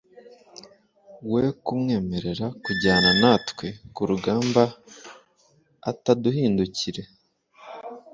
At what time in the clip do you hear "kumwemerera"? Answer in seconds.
1.65-2.45